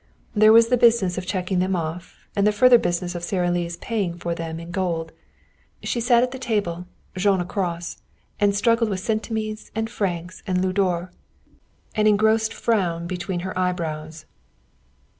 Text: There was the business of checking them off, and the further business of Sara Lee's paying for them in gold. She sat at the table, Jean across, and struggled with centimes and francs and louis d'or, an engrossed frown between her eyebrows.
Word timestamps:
There 0.33 0.51
was 0.51 0.69
the 0.69 0.77
business 0.81 1.19
of 1.19 1.27
checking 1.27 1.59
them 1.59 1.75
off, 1.75 2.27
and 2.35 2.47
the 2.47 2.51
further 2.51 2.79
business 2.79 3.13
of 3.13 3.23
Sara 3.23 3.51
Lee's 3.51 3.77
paying 3.77 4.17
for 4.17 4.33
them 4.33 4.59
in 4.59 4.71
gold. 4.71 5.11
She 5.83 5.99
sat 6.01 6.23
at 6.23 6.31
the 6.31 6.39
table, 6.39 6.87
Jean 7.15 7.39
across, 7.39 8.01
and 8.39 8.55
struggled 8.55 8.89
with 8.89 8.99
centimes 8.99 9.69
and 9.75 9.91
francs 9.91 10.41
and 10.47 10.59
louis 10.63 10.73
d'or, 10.73 11.11
an 11.93 12.07
engrossed 12.07 12.51
frown 12.51 13.05
between 13.05 13.41
her 13.41 13.55
eyebrows. 13.55 14.25